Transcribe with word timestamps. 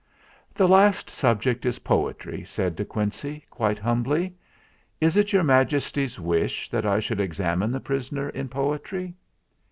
"The 0.55 0.67
last 0.67 1.11
subject 1.11 1.63
is 1.63 1.77
poetry/' 1.77 2.47
said 2.47 2.75
De 2.75 2.83
Quincey, 2.83 3.45
quite 3.51 3.77
humbly. 3.77 4.33
"Is 4.99 5.15
it 5.15 5.31
Your 5.31 5.43
Majesty's 5.43 6.19
wish 6.19 6.69
that 6.69 6.87
I 6.87 6.99
should 6.99 7.19
examine 7.19 7.71
the 7.71 7.79
prisoner 7.81 8.29
in 8.29 8.49
poetry 8.49 9.13